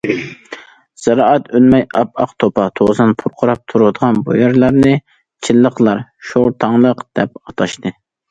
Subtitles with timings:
[1.01, 4.95] زىرائەت ئۈنمەي ئاپئاق توپا- توزان پۇرقىراپ تۇرىدىغان بۇ يەرلەرنى
[5.49, 7.97] چىنلىقلار« شورتاڭلىق» دەپ ئاتاشتى.